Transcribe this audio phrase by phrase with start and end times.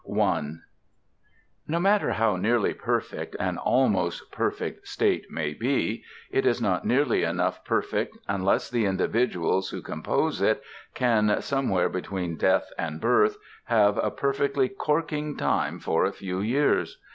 [0.09, 0.41] I
[1.67, 7.21] No matter how nearly perfect an Almost Perfect State may be, it is not nearly
[7.21, 10.63] enough perfect unless the individuals who compose it
[10.95, 16.97] can, somewhere between death and birth, have a perfectly corking time for a few years.